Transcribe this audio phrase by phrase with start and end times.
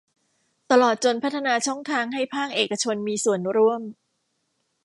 [0.71, 3.81] ตลอดจนพัฒนาช่องทางให้ภาคเอกชนมีส่วนร่วม